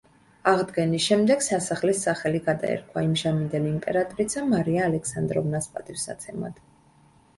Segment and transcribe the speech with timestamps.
[0.51, 6.59] აღდგენის შემდეგ სასახლეს სახელი გადაერქვა იმჟამინდელი იმპერატრიცა მარია ალექსანდროვნას პატივსაცემად.